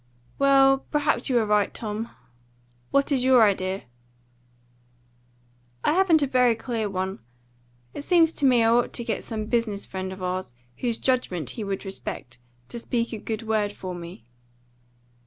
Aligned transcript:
"Well, 0.39 0.79
perhaps 0.89 1.29
you 1.29 1.37
are 1.37 1.45
right, 1.45 1.71
Tom. 1.71 2.09
What 2.89 3.11
is 3.11 3.23
your 3.23 3.43
idea?" 3.43 3.83
"I 5.83 5.93
haven't 5.93 6.23
a 6.23 6.25
very 6.25 6.55
clear 6.55 6.89
one. 6.89 7.19
It 7.93 8.01
seems 8.01 8.33
to 8.33 8.45
me 8.47 8.63
I 8.63 8.71
ought 8.71 8.93
to 8.93 9.03
get 9.03 9.23
some 9.23 9.45
business 9.45 9.85
friend 9.85 10.11
of 10.11 10.23
ours, 10.23 10.55
whose 10.77 10.97
judgment 10.97 11.51
he 11.51 11.63
would 11.63 11.85
respect, 11.85 12.39
to 12.69 12.79
speak 12.79 13.13
a 13.13 13.19
good 13.19 13.43
word 13.43 13.71
for 13.71 13.93
me." 13.93 14.25